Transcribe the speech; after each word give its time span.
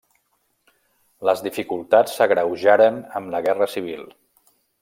Les 1.29 1.43
dificultats 1.49 2.17
s'agreujaren 2.21 3.01
amb 3.21 3.33
la 3.37 3.47
Guerra 3.49 3.73
Civil. 3.77 4.11